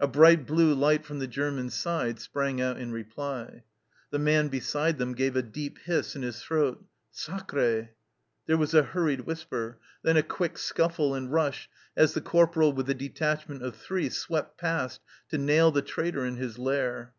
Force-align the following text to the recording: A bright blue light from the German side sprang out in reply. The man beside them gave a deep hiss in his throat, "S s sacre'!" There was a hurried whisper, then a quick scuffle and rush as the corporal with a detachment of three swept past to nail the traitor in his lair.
A 0.00 0.08
bright 0.08 0.46
blue 0.46 0.72
light 0.74 1.04
from 1.04 1.18
the 1.18 1.26
German 1.26 1.68
side 1.68 2.18
sprang 2.18 2.62
out 2.62 2.78
in 2.78 2.92
reply. 2.92 3.62
The 4.10 4.18
man 4.18 4.48
beside 4.48 4.96
them 4.96 5.12
gave 5.12 5.36
a 5.36 5.42
deep 5.42 5.78
hiss 5.80 6.16
in 6.16 6.22
his 6.22 6.42
throat, 6.42 6.82
"S 7.12 7.28
s 7.28 7.40
sacre'!" 7.42 7.90
There 8.46 8.56
was 8.56 8.72
a 8.72 8.82
hurried 8.82 9.26
whisper, 9.26 9.78
then 10.02 10.16
a 10.16 10.22
quick 10.22 10.56
scuffle 10.56 11.14
and 11.14 11.30
rush 11.30 11.68
as 11.94 12.14
the 12.14 12.22
corporal 12.22 12.72
with 12.72 12.88
a 12.88 12.94
detachment 12.94 13.62
of 13.62 13.76
three 13.76 14.08
swept 14.08 14.56
past 14.56 15.02
to 15.28 15.36
nail 15.36 15.70
the 15.70 15.82
traitor 15.82 16.24
in 16.24 16.36
his 16.36 16.58
lair. 16.58 17.12